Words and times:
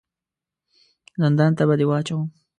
زندان 1.21 1.51
ته 1.57 1.63
به 1.67 1.75
دي 1.79 1.85
واچوم! 1.87 2.21